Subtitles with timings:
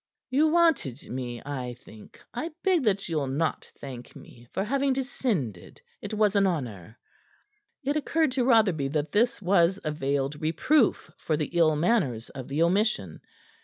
[0.31, 2.19] "You wanted me, I think.
[2.33, 5.79] I beg that you'll not thank me for having descended.
[6.01, 6.97] It was an honor."
[7.83, 12.47] It occurred to Rotherby that this was a veiled reproof for the ill manners of
[12.47, 13.21] the omission.